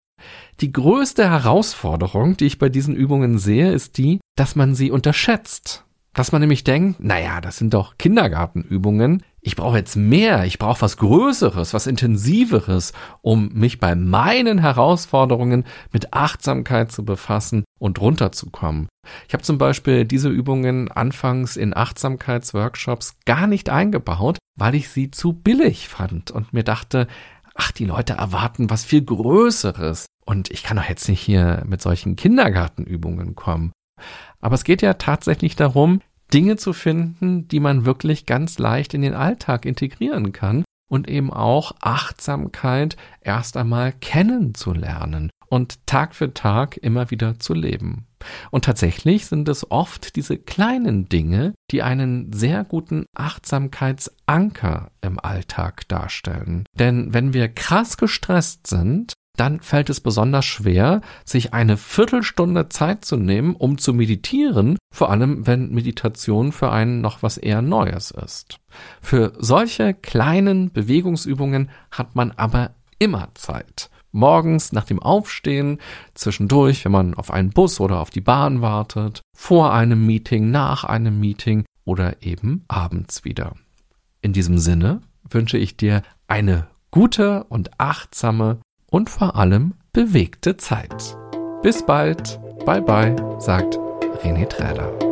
Die 0.61 0.71
größte 0.71 1.29
Herausforderung, 1.29 2.37
die 2.37 2.45
ich 2.45 2.59
bei 2.59 2.69
diesen 2.69 2.95
Übungen 2.95 3.37
sehe, 3.37 3.71
ist 3.71 3.97
die, 3.97 4.19
dass 4.37 4.55
man 4.55 4.75
sie 4.75 4.91
unterschätzt. 4.91 5.85
Dass 6.13 6.31
man 6.31 6.41
nämlich 6.41 6.63
denkt, 6.63 6.99
naja, 6.99 7.39
das 7.39 7.57
sind 7.57 7.73
doch 7.73 7.97
Kindergartenübungen. 7.97 9.23
Ich 9.41 9.55
brauche 9.55 9.77
jetzt 9.77 9.95
mehr, 9.95 10.43
ich 10.43 10.59
brauche 10.59 10.81
was 10.81 10.97
Größeres, 10.97 11.73
was 11.73 11.87
Intensiveres, 11.87 12.93
um 13.21 13.53
mich 13.53 13.79
bei 13.79 13.95
meinen 13.95 14.57
Herausforderungen 14.57 15.65
mit 15.93 16.13
Achtsamkeit 16.13 16.91
zu 16.91 17.05
befassen 17.05 17.63
und 17.79 18.01
runterzukommen. 18.01 18.89
Ich 19.27 19.33
habe 19.33 19.43
zum 19.43 19.57
Beispiel 19.57 20.05
diese 20.05 20.29
Übungen 20.29 20.91
anfangs 20.91 21.55
in 21.55 21.75
Achtsamkeitsworkshops 21.75 23.15
gar 23.25 23.47
nicht 23.47 23.69
eingebaut, 23.69 24.39
weil 24.57 24.75
ich 24.75 24.89
sie 24.89 25.11
zu 25.11 25.33
billig 25.33 25.87
fand 25.87 26.31
und 26.31 26.51
mir 26.51 26.63
dachte, 26.63 27.07
ach, 27.53 27.71
die 27.71 27.85
Leute 27.85 28.13
erwarten 28.13 28.69
was 28.69 28.83
viel 28.83 29.03
Größeres. 29.03 30.05
Und 30.25 30.51
ich 30.51 30.63
kann 30.63 30.77
doch 30.77 30.87
jetzt 30.87 31.07
nicht 31.07 31.21
hier 31.21 31.63
mit 31.65 31.81
solchen 31.81 32.15
Kindergartenübungen 32.15 33.35
kommen. 33.35 33.71
Aber 34.41 34.55
es 34.55 34.63
geht 34.63 34.81
ja 34.81 34.95
tatsächlich 34.95 35.55
darum, 35.55 36.01
Dinge 36.33 36.57
zu 36.57 36.73
finden, 36.73 37.47
die 37.47 37.59
man 37.59 37.85
wirklich 37.85 38.25
ganz 38.25 38.59
leicht 38.59 38.93
in 38.93 39.01
den 39.01 39.13
Alltag 39.13 39.65
integrieren 39.65 40.31
kann 40.31 40.63
und 40.89 41.09
eben 41.09 41.31
auch 41.31 41.73
Achtsamkeit 41.81 42.97
erst 43.21 43.57
einmal 43.57 43.93
kennenzulernen 43.93 45.29
und 45.47 45.85
Tag 45.87 46.15
für 46.15 46.33
Tag 46.33 46.77
immer 46.77 47.11
wieder 47.11 47.39
zu 47.39 47.53
leben. 47.53 48.05
Und 48.51 48.65
tatsächlich 48.65 49.27
sind 49.27 49.47
es 49.47 49.71
oft 49.71 50.15
diese 50.15 50.37
kleinen 50.37 51.07
Dinge, 51.07 51.53
die 51.71 51.81
einen 51.81 52.33
sehr 52.33 52.63
guten 52.63 53.05
Achtsamkeitsanker 53.15 54.91
im 55.01 55.19
Alltag 55.19 55.87
darstellen. 55.87 56.65
Denn 56.77 57.13
wenn 57.13 57.33
wir 57.33 57.47
krass 57.47 57.97
gestresst 57.97 58.67
sind, 58.67 59.13
dann 59.39 59.61
fällt 59.61 59.89
es 59.89 60.01
besonders 60.01 60.45
schwer, 60.45 61.01
sich 61.23 61.53
eine 61.53 61.77
Viertelstunde 61.77 62.69
Zeit 62.69 63.05
zu 63.05 63.15
nehmen, 63.15 63.55
um 63.55 63.77
zu 63.77 63.93
meditieren, 63.93 64.77
vor 64.93 65.09
allem 65.09 65.47
wenn 65.47 65.71
Meditation 65.71 66.51
für 66.51 66.71
einen 66.71 67.01
noch 67.01 67.23
was 67.23 67.37
eher 67.37 67.61
Neues 67.61 68.11
ist. 68.11 68.59
Für 69.01 69.33
solche 69.37 69.93
kleinen 69.93 70.71
Bewegungsübungen 70.71 71.69
hat 71.91 72.15
man 72.15 72.31
aber 72.31 72.71
immer 72.99 73.29
Zeit. 73.35 73.89
Morgens 74.11 74.71
nach 74.71 74.85
dem 74.85 74.99
Aufstehen, 74.99 75.79
zwischendurch, 76.15 76.83
wenn 76.83 76.91
man 76.91 77.13
auf 77.13 77.31
einen 77.31 77.51
Bus 77.51 77.79
oder 77.79 77.99
auf 77.99 78.09
die 78.09 78.21
Bahn 78.21 78.61
wartet, 78.61 79.21
vor 79.37 79.73
einem 79.73 80.05
Meeting, 80.05 80.51
nach 80.51 80.83
einem 80.83 81.19
Meeting 81.19 81.63
oder 81.85 82.21
eben 82.23 82.65
abends 82.67 83.23
wieder. 83.23 83.53
In 84.21 84.33
diesem 84.33 84.57
Sinne 84.57 85.01
wünsche 85.29 85.57
ich 85.57 85.77
dir 85.77 86.01
eine 86.27 86.67
gute 86.91 87.43
und 87.45 87.79
achtsame 87.79 88.59
und 88.89 89.09
vor 89.09 89.35
allem 89.35 89.73
bewegte 89.93 90.57
Zeit. 90.57 91.17
Bis 91.61 91.85
bald, 91.85 92.39
bye 92.65 92.81
bye, 92.81 93.15
sagt 93.39 93.77
René 94.23 94.47
Träder. 94.47 95.08